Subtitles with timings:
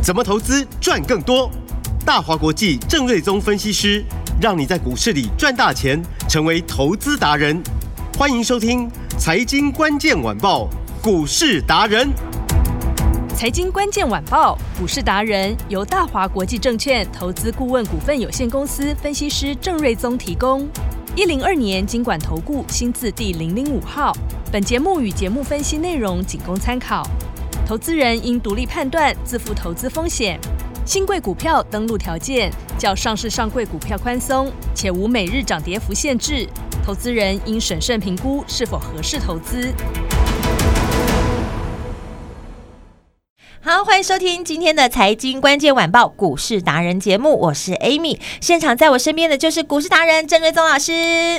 [0.00, 1.50] 怎么投资赚更多？
[2.04, 4.02] 大华国际郑瑞宗分析师
[4.40, 7.60] 让你在股市里赚大钱，成为投资达人。
[8.16, 8.88] 欢迎收听
[9.18, 10.68] 《财经关键晚报》
[11.02, 12.08] 股市达人。
[13.36, 20.66] 财经关键晚报股市达人由大华国际证券投资顾问股份有限公司分析师郑瑞宗提供。
[21.14, 24.16] 一零二年金管投顾新字第零零五号。
[24.50, 27.06] 本节目与节目分析内容仅供参考。
[27.68, 30.40] 投资人应独立判断，自负投资风险。
[30.86, 36.48] 新贵股票登录条件较上市上柜股票宽松，且无每日涨跌幅限制。
[36.82, 39.70] 投资人应审慎评估是否合适投资。
[43.70, 48.18] 好，欢迎收听今天的财经关键晚报股市达人节目，我是 Amy。
[48.40, 50.90] 现场在我身边的就是股市达人郑瑞宗老师。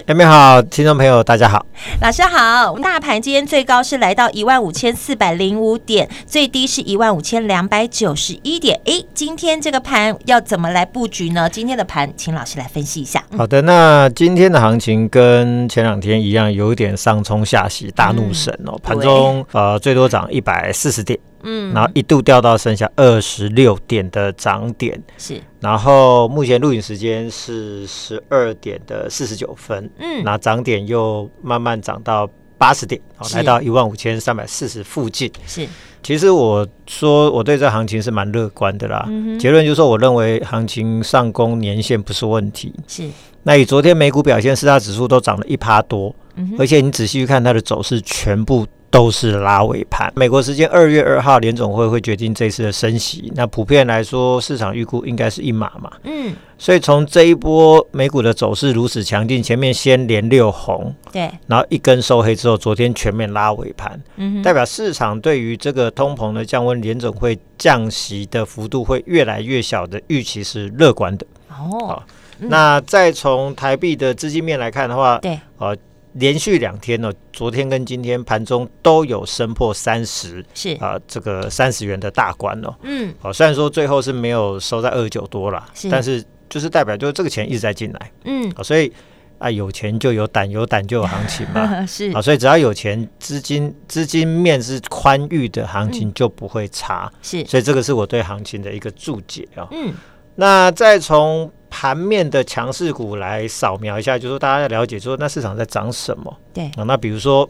[0.05, 1.65] Amy 好，听众朋友大家好，
[1.99, 2.77] 老师好。
[2.77, 8.79] 大盘今天最高是来到一万五千四百零五点，最低是一万五千两百九十一点。
[8.85, 11.49] 诶，今天这个盘要怎么来布局呢？
[11.49, 13.23] 今天的盘，请老师来分析一下。
[13.35, 18.77] 好的，那今天的行情跟前两天一样，有一点上冲下洗，大怒神哦。
[18.83, 21.19] 盘、嗯、中呃最多涨一百四十点。
[21.43, 35.67] 嗯，然后一度掉到剩下二十六点的涨点，是，然后目前录影时间是十二点的四十九分，嗯，那涨点又慢慢涨到八十点，好，来到一万五千三百四十附近，是。
[36.01, 43.09] 其实我说我对这行情是蛮乐观的啦，嗯、结论就是说我认为行情上攻年限不是问题，是。
[43.43, 48.65] 那以昨天美股表现，四大指数都涨了一趴多，嗯，而且你仔细去看它的走势，全部。
[48.91, 50.11] 都是拉尾盘。
[50.15, 53.31] 美国时间二月二号，联总会会决定这次的升息。
[53.35, 55.91] 那普遍来说，市场预估应该是一码嘛。
[56.03, 56.35] 嗯。
[56.57, 71.25] 所以从这一波美股的走势如此强劲，前面先连六红，对，然后一根收黑之后，昨天全面拉尾盘，嗯，代表市场对于这个通膨的降温，联总会降息的幅度会越来越小的预期是乐观的。
[71.47, 71.87] 哦。
[71.87, 72.03] 好，
[72.39, 75.77] 那再从台币的资金面来看的话，对，呃。
[76.19, 82.75] 连续两天呢，昨天跟今天盘中都有升破三十，是啊、呃，这个三十元的大关哦。
[82.83, 88.11] 嗯，好，虽然说最后是没有收在二十九多了，但是就是代表就是这个钱一直在进来。
[88.25, 88.91] 嗯，所以
[89.37, 91.85] 啊，有钱就有胆，有胆就有行情嘛。
[91.87, 97.11] 是啊，所以只要有钱，资金资金面是宽裕的，行情就不会差。
[97.21, 99.65] 是，所以这个是我对行情的一个注解啊。
[99.71, 99.93] 嗯，
[100.35, 101.51] 那再从。
[101.69, 106.35] 盘面的强势股来扫描一下，就是说大家要了解说那市场在涨什么？
[106.53, 106.65] 对。
[106.75, 107.49] 啊，那比如说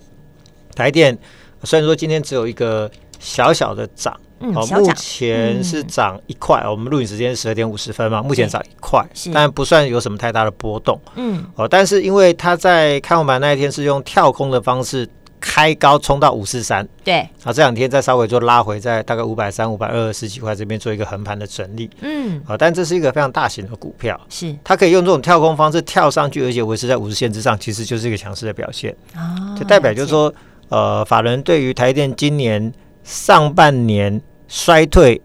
[0.75, 1.17] 台电，
[1.63, 15.07] 虽然说今天只有一个小小的涨，嗯，哦，目前是涨一块，嗯，我们录影时间是十二点五十分嘛，目前涨一块，但不算有什么太大的波动，嗯，哦，但是因为它在开红盘那一天是用跳空的方式。
[15.39, 24.55] 开高冲到五四三，对，啊，这两天再稍微做拉回，在大概五百三、五百二十几块这边做一个横盘的整理，嗯，啊，但这是一个非常大型的股票，是。
[24.63, 30.33] 它可以用这种跳空方式跳上去，而且维持在五十线之上，其实就是一个强势的表现，哦，就代表就是说，
[30.67, 32.71] 呃，法人对于台电今年
[33.03, 35.21] 上半年衰退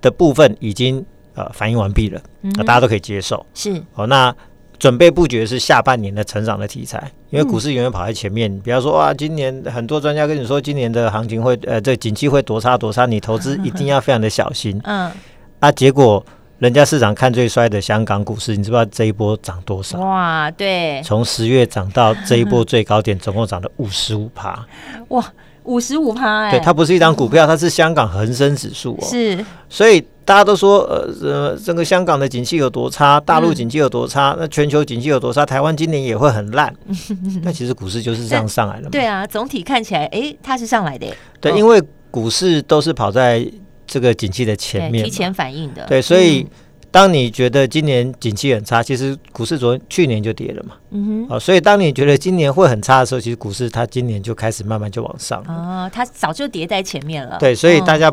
[0.00, 1.04] 的部分已经
[1.34, 4.34] 呃反应完毕了，嗯，大家都可以接受，是，哦，那。
[4.78, 8.48] 准备布局的是下半年的成长的题材，因为股市永远跑在前面。
[8.60, 14.80] 比方说，哇，今年很多专家跟你说，今年的行情会，呃，这景气会多差多差，你投资一定要非常的小心。
[14.84, 15.10] 嗯，
[15.58, 16.24] 啊，结果
[16.58, 19.98] 人家市场看最衰的香港股市，你知不知道这一波涨多少？
[19.98, 24.64] 哇，对，从十月涨到这一波最高点， 总共涨了五十五趴。
[25.08, 25.24] 哇，
[25.64, 29.04] 五十五趴，哎，对，它不是一张股票，它是香港恒生指数哦。
[29.04, 30.04] 是，所以。
[30.28, 35.46] 大家都说，呃，呃，这个香港的景气有多差，大陆景气有多差，嗯，那全球景气有多差？
[35.46, 36.70] 台湾今年也会很烂。
[37.42, 38.90] 那其实股市就是这样上来的嘛。
[38.90, 41.06] 对啊，总体看起来，哎，它是上来的。
[41.40, 43.42] 对，因为股市都是跑在
[43.86, 45.86] 这个景气的前面，提前反应的。
[45.86, 46.40] 对，所以。
[46.40, 46.46] 嗯
[46.90, 50.74] 当你觉得今年景气很差，其实股市昨去年就跌了嘛。
[50.90, 51.34] 嗯哼。
[51.34, 55.42] 哦，所以当你觉得今年会很差的时候，其实股市它今年就开始慢慢就往上。
[55.46, 57.36] 哦，它早就跌在前面了。
[57.38, 58.12] 对，所以大家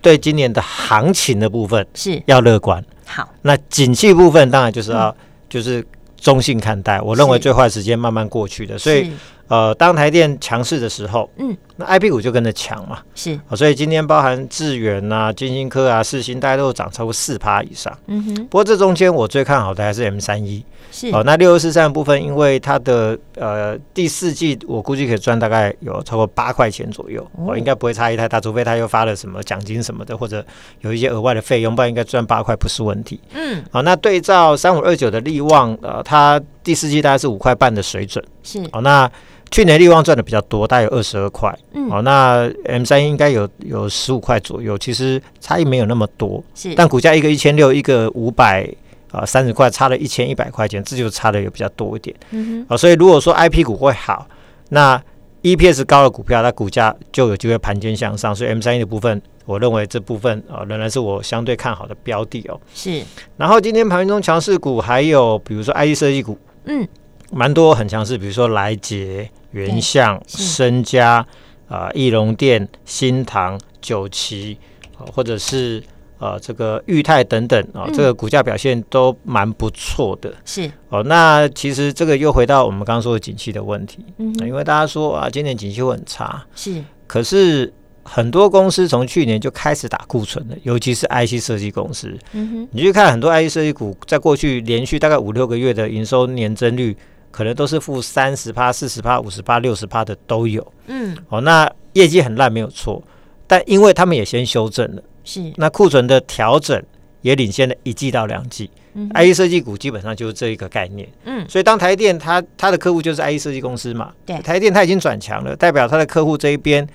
[0.00, 2.84] 对今年的行情的部分是要乐观。
[3.04, 5.16] 好，那景气部分当然就是要、嗯、
[5.48, 5.84] 就是
[6.16, 7.00] 中性看待。
[7.00, 9.10] 我认为最坏时间慢慢过去的，所以。
[9.52, 17.92] 呃，当台电强势的时候，嗯，那 I P 股就跟着强嘛，是、哦，所以今天包含智远啊、晶心科啊、世星，大家都涨超过四趴以上。
[18.06, 30.42] 嗯哼，不过这中间我最看好的还是 M 三一，是，哦，那六二四三的部分，因为它的呃第四季我估计可以赚大概有超过八块钱左右，我、哦、应该不会差异太大，除非他又发了什么奖金什么的，或者
[30.80, 33.20] 有一些额外的费用，不然应该赚八块不是问题。
[33.34, 39.12] 嗯，好、哦，那对照三五二九的力旺，呃，它第四季大概是五块半的水准，是，哦，那。
[39.52, 41.54] 去年力旺赚的比较多，大概有二十二块。
[41.74, 46.42] 嗯，好，那 M 三应该有有十五块左右，其实差异没有那么多。
[46.54, 48.66] 是，但股价一个一千六，一个五百
[49.10, 52.16] 啊，三十块，差了一千一百块钱，这就差的也比较多一点。
[52.30, 54.26] 嗯哼，啊，所以如果说 IP 股会好，
[54.70, 54.98] 那
[55.42, 58.34] EPS 高的股票，它股价就有机会盘间向上。
[58.34, 62.58] 所以 M 三一的部分，我认为这部分啊，仍然是我相对看好的标的哦。
[62.74, 63.02] 是，
[63.36, 66.88] 然后今天盘中强势股还有比如说 I E 设计股，嗯，
[67.30, 69.30] 蛮多很强势，比如说来捷。
[69.52, 71.24] 原相、升佳、
[71.68, 74.58] 啊、呃、义隆电、新塘、九旗，
[74.98, 75.82] 呃、或者是
[76.18, 80.32] 呃这个裕泰等等啊、这个股价表现都蛮不错的。
[80.44, 84.04] 是哦、呃，那其实这个又回到我们刚刚说的景气的问题。
[84.18, 86.44] 嗯、呃，因为大家说啊，今年景气会很差。
[86.54, 87.72] 是，可是
[88.04, 92.16] 很多公司从去年就开始打库存了，尤其是 IC 设计公司。
[92.32, 96.96] 嗯哼，你去看很多 IC 设计股，在过去连续大概五六个月的营收年增率。
[97.32, 100.64] 可能都是负三十趴、四十趴、五十趴、六十趴的都有。
[100.86, 103.02] 嗯，哦，那业绩很烂没有错，
[103.46, 106.80] 但因为他们也先修正了，是那库存的调整
[107.22, 108.70] 也领先了一季到两季。
[108.94, 111.08] 嗯，IE 设计股基本上就是这一个概念。
[111.24, 116.86] 嗯，所以当台电它它的客户就是 IE 设计公司嘛，对，台电它已经转强了，代表它的客户这一边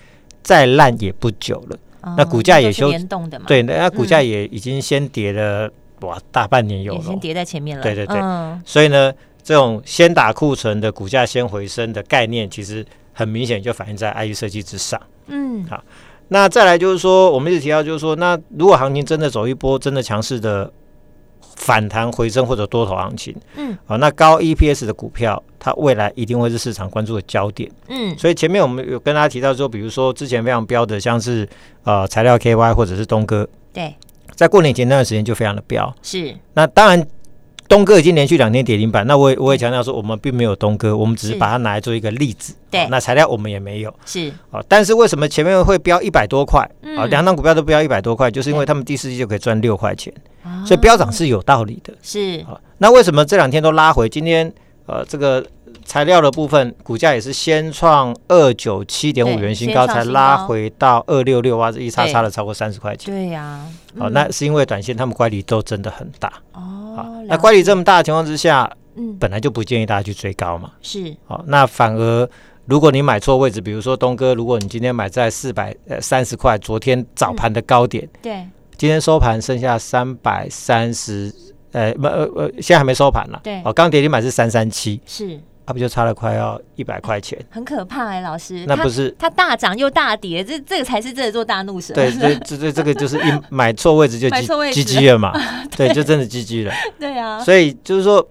[0.44, 1.80] 再烂也不久了。
[2.02, 7.82] 哦、那股价也修联动的嘛，对，那股价也已经先跌了、嗯、哇大半年有了，先跌在前面了。
[7.82, 9.12] 对对对，嗯、所以呢。
[9.48, 15.02] 这种先打库存的股价先回升的概念，其实很明显就反映在 IE 设计之上。
[15.28, 15.82] 嗯，好，
[16.28, 20.70] 那再来就是说，我们一直提到就是说，那如果行情真的走一波真的强势的
[21.56, 27.72] 反弹回升或者多头行情，嗯，好，那高 EPS 的股票，它未来一定会是市场关注的焦点。
[27.88, 31.48] 嗯，所以前面我们有跟大家提到说，比如说之前非常标的，像是
[31.86, 33.96] 呃材料 KY 或者是东哥，对，
[34.36, 35.96] 在过年前那段时间就非常的飙。
[36.02, 37.08] 是，那当然。
[37.68, 42.54] 东哥已经连续两天跌停板，那我也我也强调说，我们并没有东哥，我们只是把它拿来做一个例子。
[42.72, 43.94] 对，那材料我们也没有。
[44.06, 46.62] 是哦，但是为什么前面会标一百多块？
[46.98, 50.14] 啊，两档股票都标一百多块，就是因为他们第四季就可以赚六块钱，
[50.66, 51.94] 所以飙涨是有道理的。
[52.02, 54.08] 是啊，那为什么这两天都拉回？
[54.08, 54.52] 今天
[54.86, 55.46] 呃，这个。
[55.88, 63.12] 材料的部分，股价也是先创二九七点五元新高，才拉回到二六六啊，这一差差了超过三十块钱。
[63.12, 63.66] 对呀、啊，
[63.98, 66.28] 好、嗯哦，那是因为短线他们乖离都真的很大。
[66.52, 70.72] 哦，好，那乖离这么大的情况之下，嗯，本来就不建议大家去追高嘛。
[70.82, 72.30] 是，好，那反而
[72.66, 81.34] 如果你买错位置，比如说东哥，如果你今天买在四百呃三十块，昨天早盘的高点，嗯、对，今天收盘剩下三百三十，
[81.72, 83.40] 呃，不呃呃，现在还没收盘了。
[83.42, 85.40] 对，哦，刚跌停板是三三七，是。
[85.68, 88.64] 它不就差了快要一百块钱，很可怕哎、欸，老师。
[88.66, 91.94] 那不是它大涨又大跌，这这个才是真的做大怒神。
[91.94, 95.34] 对，这这这这个就是一 买错位置就 GG 了嘛，
[95.76, 96.74] 对，就真的 GG 了。
[96.98, 98.26] 对啊，所以就是说，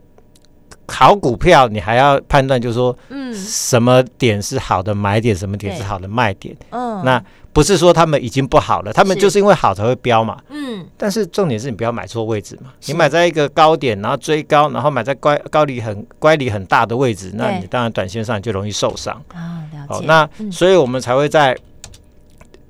[0.89, 6.57] 好股票你还要判断，就是说，嗯，什么点是好的买点，什么点是好的卖点。
[6.71, 7.23] 嗯，那。
[7.57, 10.39] 不是说他们已经不好了，他们就是因为好才会飙嘛。
[10.51, 12.71] 嗯，但是重点是你不要买错位置嘛。
[12.85, 19.15] 你买在一个高点，然后追高，然后买在乖高离很乖离很大的位置，那你当然短线上就容易受伤。
[19.33, 19.95] 啊，了解。
[19.95, 21.57] 好，那所以我们才会在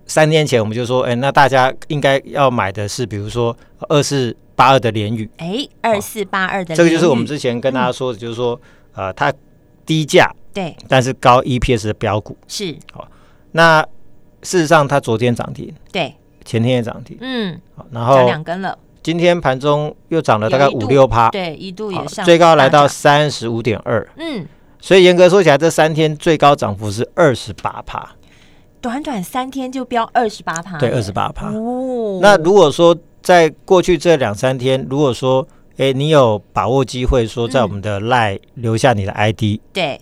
[0.07, 3.57] 三天前我们就说，哎、欸，那大家应该要买的是，比如说
[3.89, 5.29] 二四八二的联宇。
[5.39, 8.61] 哎，二四八二的，这个就是我们之前跟大家说的，就是说，
[8.95, 9.35] 呃，它
[9.85, 13.09] 低价对，但是高 EPS 的标股是好
[13.51, 13.85] 那。
[14.47, 16.15] 事实上，它昨天涨停，对，
[16.45, 17.61] 前天也涨停，嗯，
[17.91, 18.79] 然后涨两根了。
[19.03, 24.47] 今天盘中又涨了大概五六趴，对，一度也上，最高来到三十五点二，嗯，
[24.81, 28.09] 所以严格说起来，这三天最高涨幅是二十八趴，
[28.81, 31.51] 短短三天就飙二十八趴，对，二十八趴。
[31.51, 35.45] 哦，那如果说在过去这两三天，如果说，
[35.77, 40.01] 哎，你有把握机会说在我们的 LINE 留下你的 ID，对。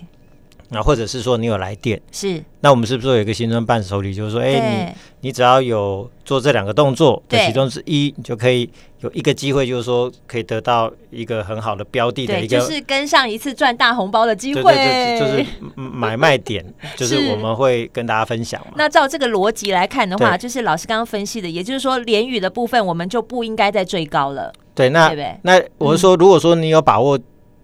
[0.70, 4.14] 那或者是说你有来电，是，那我们是不是有一个新春伴手礼？
[4.14, 8.68] 就是说，哎、欸，你你只要有做这两个动作的其中之一，你就可以
[9.00, 15.46] 有一个机会，就是说可以得到一个很好的标的的一个，就是跟上一次赚大红包的机会，对对对，就是
[15.80, 16.64] 买卖点，
[16.96, 18.72] 就是我们会跟大家分享嘛。
[18.76, 24.52] 那照这个逻辑来看的话，就是老师刚刚分析的，也就是说联宇的部分，我们就不应该再追高了。
[24.74, 27.18] 对，那那我是说，如果说你有把握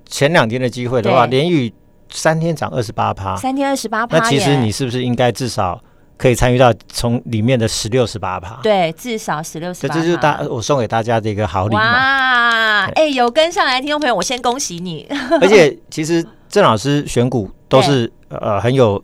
[0.07, 1.73] 前两天的机会的话，联宇。
[2.11, 5.81] 三天涨二十八趴，三天二十八趴，那其实你是不是应该至少
[6.17, 8.59] 可以参与到从里面的十六十八趴？
[8.62, 9.95] 对，至少十六十八。
[9.95, 11.81] 这就是大我送给大家的一个好礼嘛。
[11.81, 15.07] 哇，哎、欸，有跟上来的听众朋友，我先恭喜你。
[15.40, 19.02] 而且其实郑老师选股都是呃很有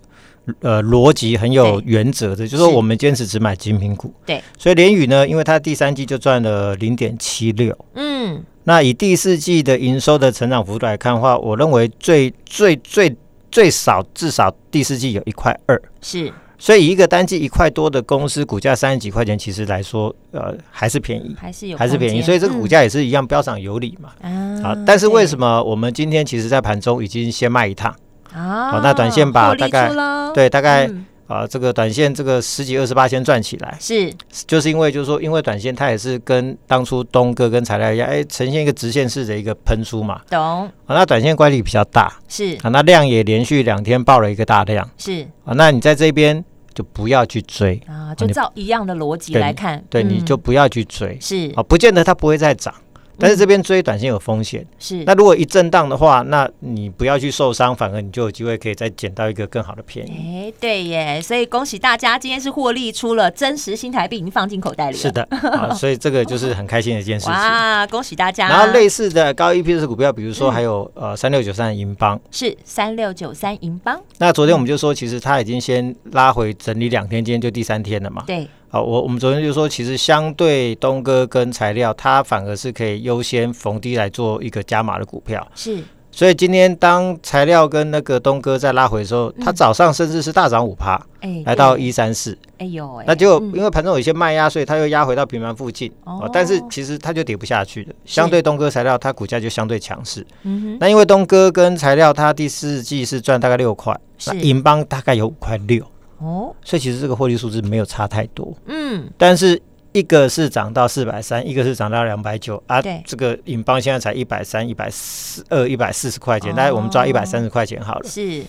[0.61, 4.13] 呃逻辑、很有原则的，就是说我们坚持只买精品股。
[4.25, 7.77] 对，所以联宇呢，因为它第三季就赚了零点七六。
[7.95, 13.15] 嗯那以第四季的营收的成长幅度来看的话，我认为最最最
[13.51, 16.33] 最少至少第四季有一块二，是。
[16.59, 22.23] 所以一个单季一块多的公司，股价三十几块钱，其实来说，呃，还是便宜，还是有，还是便宜。
[22.23, 24.09] 所以这个股价也是一样飙涨有理嘛。
[24.23, 27.95] 嗯、啊，但是为什么我们今天其实，在盘中已经先卖一趟
[28.37, 28.71] 啊？
[28.71, 29.91] 好，那短线把大概
[30.35, 34.13] 对大概、嗯、啊，这个短线这个十几二十八先赚起来，是，
[34.47, 40.21] 就是因为就是说，因为短线它也是跟当初东哥跟材料一样，哎，呈现一个直线式的一个喷出嘛。
[40.29, 40.41] 懂。
[40.41, 46.45] 啊，那短线乖离比较大，是啊，那量也连续两天爆了一个大量，是啊，那你在这边。
[46.77, 48.15] 就不要去追啊！
[48.15, 52.75] 就照一样的逻辑来看，对，你就不要去追，是啊，不见得它不会再涨。
[53.19, 55.03] 但是这边追短线有风险，是。
[55.05, 60.51] 那如果一震荡的话，那你不要去受伤，反而你就有机会可以再捡到一个更好的便宜。
[60.51, 65.03] 哎，对耶，所以恭喜大家，今天是获利出了真实新台币，已经放进口袋里了。
[65.03, 67.35] 是的，啊， 所以这个就是很开心的一件事情。
[67.35, 68.49] 哇，恭喜大家！
[68.49, 74.01] 然后类似的高 EPS 的股票，比如说还有、嗯、呃三六九三的银邦，是三六九三银邦。
[74.19, 78.25] 那昨天我们就说，其实它已经先拉回整理两天，今天就第三天了嘛。
[78.27, 78.47] 对。
[78.69, 85.47] 好，我我们昨天就说，其实相对东哥跟材料，它反而是可以优先逢低来做一个加码的股票。
[85.55, 92.37] 是，所以今天当材料跟那个东哥在拉回的时候，它早上甚至是大涨五趴，哎，来到一三四。
[92.59, 95.93] 哎呦，那就因为盘中有一些卖压，所以它又压回到平盘附近。
[96.05, 97.95] 哦，但是其实它就跌不下去了。
[98.05, 100.27] 相对东哥材料，它股价就相对强势。
[100.43, 100.79] 嗯哼。
[100.81, 103.95] 那因为东哥跟材料，它第四季是赚大概六块，
[104.27, 105.87] 那银邦大概有五块六。
[106.19, 109.61] 哦，所以其实这个获利数字没有差太多，嗯，但是
[109.93, 118.43] 一个是涨到四百三，一个是涨到两百九啊，对，这个银邦现在才一百三、一百四二、一百四十块钱，大概我们抓一百三十块钱好了，是。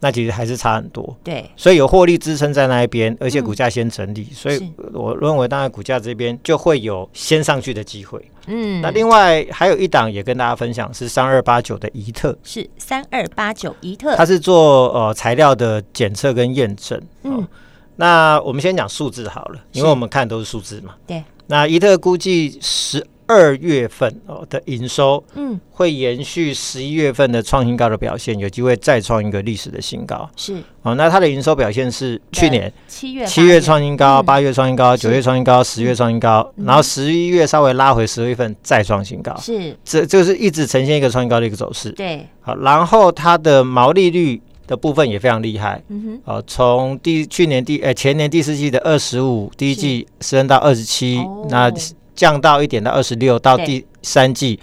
[0.00, 8.20] 那其实还是差很多，对，所以有获利支撑在那一边，而且股价先整理，嗯、所以我认为当然股价这边就会有先上去的机会。
[8.46, 17.00] 嗯，那另外还有一档也跟大家分享是三二八九的宜特，是三二八九宜特，它是做呃材料的检测跟验证。
[17.22, 17.48] 嗯、哦，
[17.96, 20.94] 那我们先讲数字好了，因为我们看都是数字嘛。
[21.06, 23.04] 对，那宜特估计十。
[23.26, 30.28] 二月份哦的营收，嗯，会延续十一月份的创新高的表现，有机会再创一个历史的新高。
[30.34, 30.56] 是。
[30.82, 34.46] 哦，那它的营收表现是去年七月七月创新高，八月。
[34.56, 39.36] 创新高，九月创新高，十月创新高，然后十一月稍微拉回，十二月份再创新高。
[39.38, 41.90] 是，这就是一直呈现一个创新高的一个走势。
[41.90, 45.82] 对，好，然后它的毛利率的部分也非常厉害。
[45.88, 51.70] 嗯哼，哦，从第去年第呃前年第四季的二十五，第一季升到二十七，那。
[52.16, 54.58] 降到一点到二十六，到第三季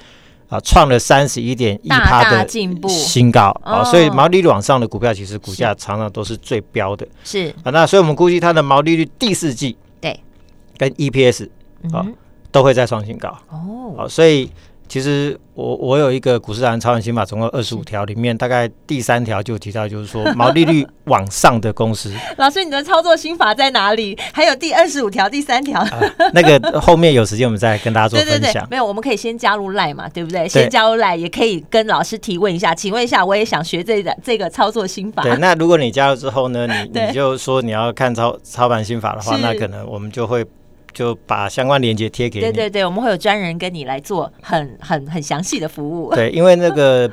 [0.50, 2.48] 啊，创了三十一点一趴的
[2.90, 7.08] 新高啊，所以毛利率往上的股票，其实股价常常都是最标的。
[7.24, 7.54] 是。
[7.64, 10.20] 啊，那所以我们估计它的毛利率第四季对。
[10.78, 11.48] 跟 EPS
[11.94, 12.06] 啊
[12.52, 13.30] 都会再创新高。
[13.50, 14.50] 哦，好，所以。
[14.88, 22.14] 其实我我有一个股市达人操盘心法，总共二十五条，里面大概第三条就提到，就是说毛利率往上的公司。
[22.38, 24.18] 老师，你的操作心法在哪里？
[24.34, 25.90] 还有第二十五条、第三条、啊。
[26.34, 28.40] 那个后面有时间我们再跟大家做分享。
[28.40, 30.48] 对对对，没有，我们可以先加入 Line 嘛，对不对？
[30.48, 35.24] 先加入 Line 也可以跟老师提问一下，请问一下，我也想学这个这个操作心法。
[35.24, 40.46] 对，那如果你加入之后呢，你 你就说你要看操操盘心法的话，那可能我们就会。
[40.94, 42.46] 就把相关链接贴给你。
[42.46, 46.14] 对对对，我们会有专人跟你来做很很很详细的服务。
[46.16, 47.10] 对，因为那个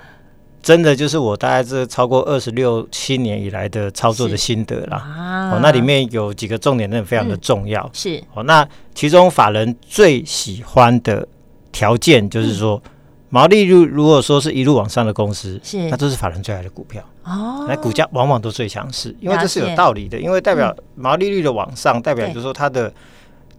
[0.62, 4.98] 真的就是我大概是超过二十六七年以来的操作的心得啦。
[4.98, 7.82] 啊，哦，那里面有几个重点，那非常的重要。
[7.82, 11.26] 嗯、是哦，那其中法人最喜欢的
[11.72, 12.90] 条件就是说，嗯、
[13.30, 17.02] 毛利率如果说是一路往上的公司，是那都是法人最爱的股票。
[17.24, 20.20] 哦，那股价往往都最强势，因为这是有道理的。
[20.20, 22.92] 因为代表毛利率的往上，代表就是说它的。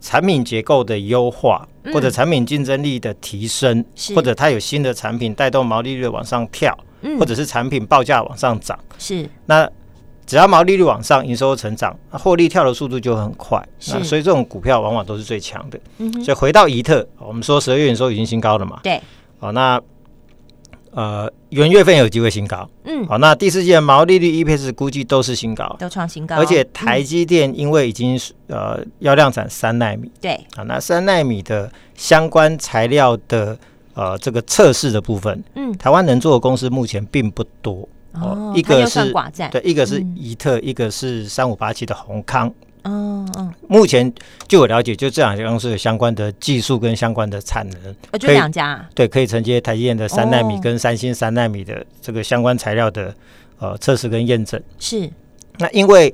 [0.02, 9.66] 产品结构的优化，或者产品竞争力的提升，嗯、或者它有新的产品带动毛利率往上跳，嗯、或者是产品报价往上涨，是那
[10.26, 13.62] 只要毛利率往上，营收成长，获利跳的速度就很快。
[13.78, 15.78] 是那所以这种股票往往都是最强的。
[15.98, 18.80] 嗯、所以回到宜特，我们说十二月营收已经新高了嘛？
[18.82, 19.00] 对，
[19.38, 19.80] 好那。
[20.92, 33.58] 呃，元月份有机会新高，嗯，好，那第四季的毛利率 EPS 估计都是新高，都创新高，而且台积电因为已经呃要量产三纳米，对，啊，那三纳米的相关材料的
[33.94, 39.10] 呃这个测试的部分，嗯，台湾能做的公司目前并不多，哦，一个是
[39.50, 42.52] 对，一个是宜特，一个是三五八七的宏康。
[42.84, 44.12] 嗯嗯，目前
[44.48, 53.14] 据我了解，就这两家公司有相关的技术跟相关的产能，呃，就两家，对，可以承接台积电的三纳米跟三星三纳米的这个相关材料的
[53.58, 54.60] 呃测试跟验证。
[54.78, 55.08] 是，
[55.58, 56.12] 那因为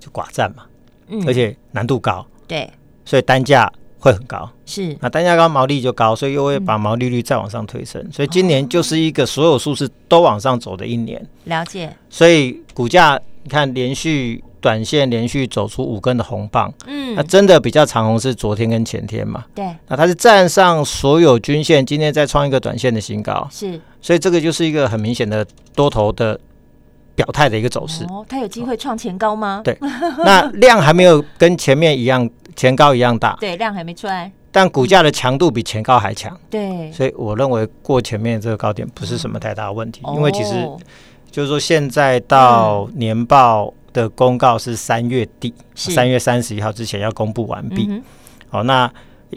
[0.00, 0.64] 就寡占嘛，
[1.08, 2.68] 嗯，而且难度高，对，
[3.04, 4.96] 所以单价会很高，是。
[5.00, 11.24] 那单价高，毛利就高，所以又会把毛利率再往上推升，所以今年就是一个所有数字都往上走的一年。
[11.44, 19.44] 了解，所以股价你看连续短线连续走出五根的红棒，嗯，那真的比较长红是昨天跟前天嘛？
[19.54, 26.38] 对，那它是站上所有均线，今天再创一个短线的新高，是，所以这个就是一个很明显的多头的
[27.14, 28.04] 表态的一个走势。
[28.04, 29.62] 哦，它有机会创前高吗？
[29.64, 29.76] 对，
[30.24, 32.28] 那量还没有跟前面一样。
[32.56, 40.68] 前高一样大，对，量还没出来，但股价的强度比前高还强，对，所以我认为过前面这个高点不是什么太大的问题，因为其实
[41.30, 47.90] 就是说现在到年报的公告是三月底，三月三十一号之前要公布完毕。
[48.48, 48.90] 好，那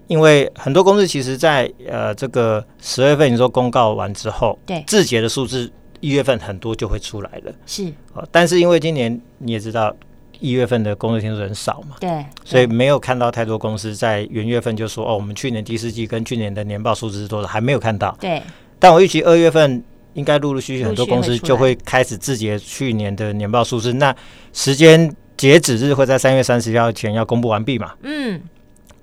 [0.07, 7.91] 因为很多公司其实在呃这个十月份你说公告完之后，对，字节的数字一月份很多就会出来了，是，
[8.29, 9.95] 但是因为今年你也知道。
[10.39, 18.17] 一月份的工作天数很少嘛，对，所以没有看到太多公司在元月份就说哦，我们去年第四季跟去年的年报数字是多少，还没有看到。
[18.19, 18.41] 对，
[18.79, 24.15] 但我预期二月份应该陆陆续续很多公司就会开始自结去年的年报数字，那
[24.53, 27.93] 时间截止日会在三月三十号前要公布完毕嘛？
[28.03, 28.41] 嗯，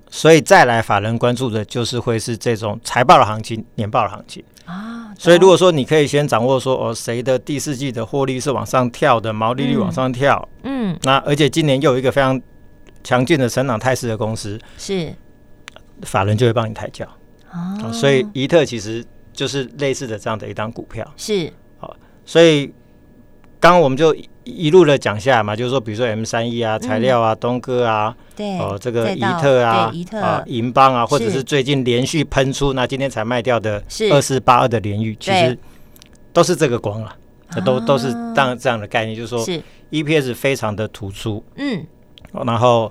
[0.09, 4.43] 所以再来法人关注的就是会是这种财报的行情、年报的行情。
[4.65, 12.39] 啊，所以如果说你可以先掌握说哦，谁的第四季的获利是往上跳的，毛利率往上跳，嗯，那而且今年又有一个非常
[13.03, 15.11] 强劲的成长态势的公司，是。
[16.03, 17.05] 法人就会帮你抬轿。
[17.49, 17.91] 啊。
[17.91, 21.51] 所以宜特其实就是类似的这样的一档股票，是。
[21.77, 21.95] 好，
[22.25, 22.73] 所以。
[23.61, 30.17] 刚刚我们就一路的讲下来嘛，就是说，比如说 M 三 E 啊，材料啊，东哥啊，对，哦，这个怡特啊，怡特。
[30.17, 33.83] 啊，银邦啊，或者是最近连续喷出，那今天才卖掉的
[34.13, 35.59] 二四八二的联域，其实
[36.31, 37.13] 都是这个光啊，
[37.65, 39.45] 都都是当这样的概念，就是说
[39.91, 41.85] EPS 非常的突出，嗯，
[42.45, 42.89] 然后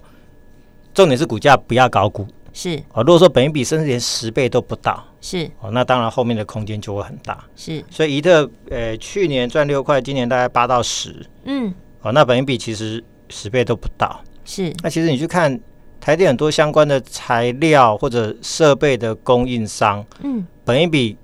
[0.92, 2.26] 重点是股价不要搞股。
[2.52, 2.76] 是。
[2.92, 7.45] 哦，如果说本一比甚至连十倍都不到，是哦，那当然后面的空间就会很大。
[7.57, 11.73] 是，所以宜特呃去年赚六块，今年大概八到十，嗯，
[12.03, 14.21] 哦，那本益比其实十倍都不到。
[14.45, 15.59] 是，那其实你去看
[16.01, 21.17] 台电很多相关的材料或者设备的供应商，嗯，本益比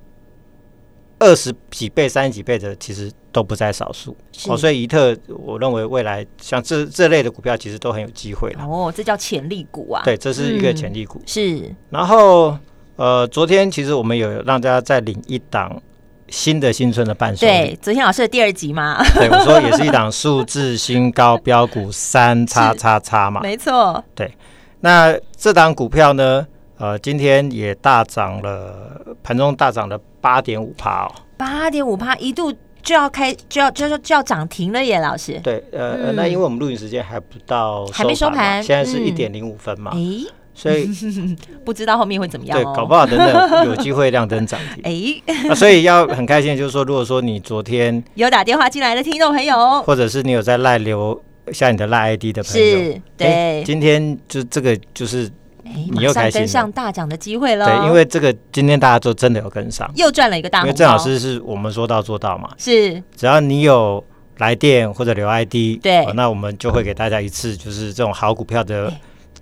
[1.18, 3.10] 二十几倍、三十几倍的，其实。
[3.34, 4.16] 都不在少数
[4.46, 8.64] 哦，所以宜特，我认为未来像这这类的股票，其实都很有机会了。
[8.64, 10.02] 哦，这叫潜力股啊！
[10.04, 11.18] 对，这是一个潜力股。
[11.18, 11.74] 嗯、是。
[11.90, 12.56] 然后，
[12.96, 15.80] 呃，昨天其实我们有让大家再领一档
[16.28, 17.52] 新的新春的伴手礼。
[17.52, 19.02] 对，昨天老师的第二集嘛。
[19.14, 23.40] 对，我说也是一档数字新高标股三叉叉叉嘛。
[23.40, 24.02] 没错。
[24.14, 24.32] 对，
[24.80, 26.46] 那这档股票呢，
[26.78, 31.12] 呃，今天也大涨了，盘中大涨了八点五帕哦。
[31.36, 32.52] 八点五帕，一度。
[32.84, 35.40] 就要开就要就要就要涨停了耶，老师。
[35.42, 39.92] 对，呃，嗯、那因为我们录影时间还不到，还没收盘，现在是一点零五分嘛。
[39.94, 40.88] 哎、嗯，所以
[41.64, 42.62] 不知道后面会怎么样、哦。
[42.62, 44.82] 对，搞不好等等有机会亮灯涨停。
[45.26, 51.20] 哎，那所以要很开心，就是说，如果说你昨天有打电话进来的听众朋友，或者是你有在赖留
[51.52, 55.30] 下你的赖 ID 的朋友，是对，今天就这个就是。
[55.66, 57.64] 你又开始跟上大奖的机会了。
[57.64, 60.60] 对，因为这个今天大家都真的有跟上，又赚了一个大。
[60.60, 64.04] 因为郑老师是我们说到做到嘛，是只要你有
[64.36, 68.92] 来电或者留 ID，对，那我们就会给大家一次就是这种好股票的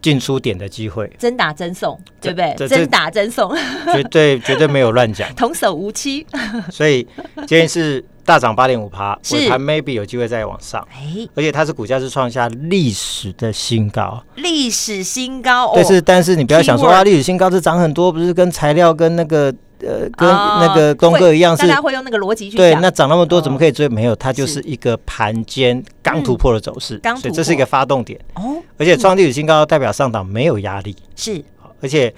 [0.02, 2.68] 进出点的机会，真打真送，对不对？
[2.68, 3.56] 真打真送，
[3.94, 6.26] 绝对绝对没有乱讲， 童叟无欺。
[6.70, 7.06] 所以
[7.46, 8.04] 今天是。
[8.24, 15.72] 大涨八点五趴，尾盘 maybe 有机会再往上，哎，而且它是股价是创下历史的新高，历史新高。
[15.74, 19.52] 但是但是你不要想说啊，历史新高是涨很多，不是跟材料跟那个
[19.82, 23.88] 呃跟那个东哥一样，是大家会用那个逻辑去对，那涨那么多怎么可以追？
[23.88, 28.18] 没有，它就是一个盘间刚突破的走势，所以这是一个发动点。
[28.34, 28.56] 哦。
[28.78, 31.42] 而且创历史新高代表上档没有压力，是，
[31.80, 32.08] 而且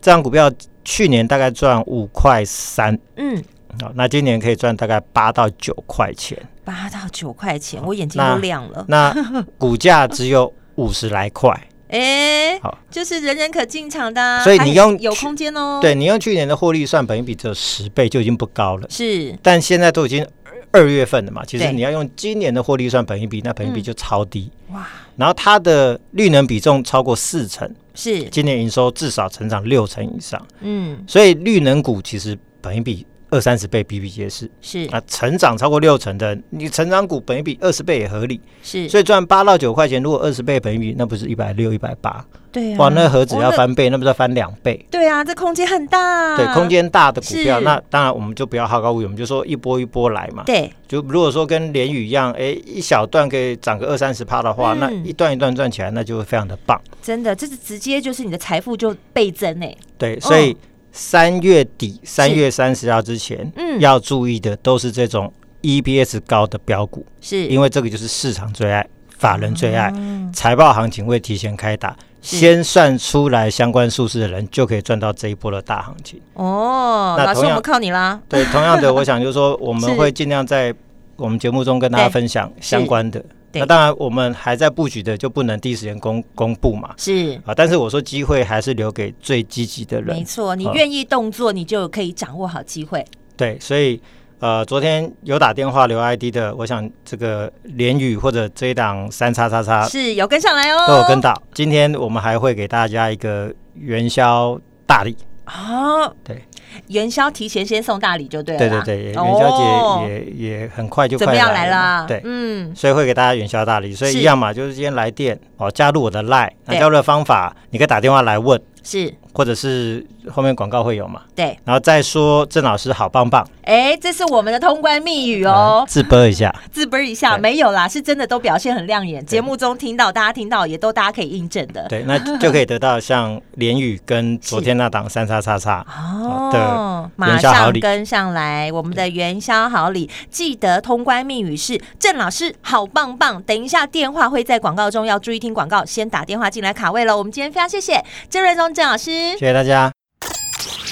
[0.00, 0.50] 这张股票
[0.84, 3.42] 去年大概赚五块三，嗯。
[3.82, 8.84] 好，那今年可以赚大概八到九块钱，八到九块钱，我眼睛都亮了。
[8.86, 11.52] 那，那股价只有五十来块，
[11.94, 15.78] 哎、欸，好，就是人人可进场的、啊，所以你用有空间哦。
[15.80, 18.86] 对，你用去年的获利算，本益比只有十倍就已经不高了。
[18.90, 20.26] 是，但现在都已经
[20.72, 24.88] 二月份了嘛，其实你要用今年的获利算本益比，那本益比就超低、嗯、哇。
[25.14, 33.06] 然后它的绿能比重超过四成，是，今年营收至少成长六成以上，嗯，所以绿能股其实本益比。
[33.34, 34.48] 二三十倍比比皆是。
[34.60, 38.40] 是啊，成长超过六成的，你成长股本一比二十倍也合理。
[38.62, 42.24] 是，所以赚八到九块钱，如果二十倍本一比，那不是一百六、一百八？
[42.52, 44.86] 对啊，哇，那何止要翻倍，那不是要翻两倍？
[44.88, 46.36] 对啊，这空间很大。
[46.36, 50.44] 对，空间大的股票，那当然我们就不要好高骛远，我们就说一波一波来嘛。
[50.46, 56.80] 对，就如果说跟联宇一样，哎，一小段可以涨个二三十趴的话，嗯那一段一段赚起来，那就会非常的棒。
[57.02, 59.76] 真的，这是直接就是你的财富就倍增哎。
[59.98, 60.56] 对，所以
[60.96, 65.30] 三月底、三、月三十号之前，嗯要注意的都是这种
[65.60, 68.86] EPS 高的标股，是因为这个就是市场最爱、
[69.18, 71.96] 法人最爱，嗯财报行情会提前开打。
[72.22, 76.18] 先算出来相关数字的人，就可以赚到这一波的大行情。
[76.32, 78.18] 哦，老师，那同样我们靠你啦。
[78.28, 80.74] 对，同样的，我想就是说，我们 会尽量在
[81.16, 83.22] 我们节目中跟大家分享相关的。
[83.54, 86.94] 对那当然，我们还在布局的就不能第一时间公公布嘛。
[86.96, 90.16] 是，啊，但是我说机会还是留给最积极的人。
[90.16, 93.04] 没错，你啊愿意动作，你就可以掌握好机会。
[93.36, 94.00] 对，所以
[94.40, 101.40] 呃，昨天有打电话留 ID 的，我想这个连宇或者这一档三叉叉叉是有跟上来哦，都有跟到。
[101.54, 105.16] 今天我们还会给大家一个元宵大礼。
[105.44, 106.42] 啊，对，
[106.88, 108.58] 元宵提前先送大礼就对了。
[108.58, 112.06] 对对对，元哦宵节也也很快就快准备要来了。
[112.06, 114.18] 对，嗯，所以会给大家元宵大礼，所以是。
[114.18, 121.58] 一样嘛，就是今天来电哦，加入我的 Line，那加入的方法，你可以打电话来问，是或者是后面广告会有嘛，对。
[121.64, 129.24] 然后再说郑老师好棒棒哎，这是我们的通关密语哦嗯，自播一下，自啵一下对没有啦，是真的都表现很亮眼。
[129.24, 131.86] 对节目中听到，大家听到也都大家可以印证的。
[131.88, 143.42] 对，那 就可以得到像连宇跟昨天那档三叉叉叉 哦的，马元宵好礼上跟上来，我们的元宵好礼，记得通关密语是郑老师好棒棒。
[143.42, 147.16] 等一下电话会在广告中，要注意听广告，先打电话进来卡位了。
[147.16, 149.04] 我们今天非常谢谢郑瑞宗郑老师，
[149.38, 149.92] 谢谢大家。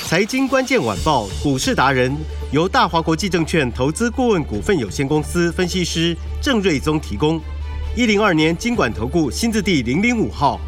[0.06, 2.14] 财经关键晚报股市达人
[2.52, 7.40] 由大华国际证券投资顾问股份有限公司分析师郑瑞宗提供。
[7.96, 10.60] 一零二年经管投顾新字第零零五号。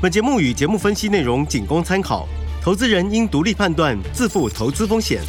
[0.00, 2.26] 本节目与节目分析内容仅供参考，
[2.62, 5.20] 投资人应独立判断，自负投资风险。